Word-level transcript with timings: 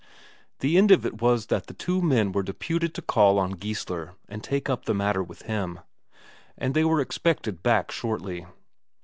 The 0.61 0.79
end 0.79 0.89
of 0.89 1.05
it 1.05 1.21
was 1.21 1.45
that 1.45 1.77
two 1.77 2.01
men 2.01 2.31
were 2.31 2.41
deputed 2.41 2.95
to 2.95 3.03
call 3.03 3.37
on 3.37 3.51
Geissler 3.51 4.15
and 4.27 4.43
take 4.43 4.67
up 4.67 4.85
the 4.85 4.95
matter 4.95 5.21
with 5.21 5.43
him. 5.43 5.79
And 6.57 6.73
they 6.73 6.83
were 6.83 7.01
expected 7.01 7.61
back 7.61 7.91
shortly. 7.91 8.47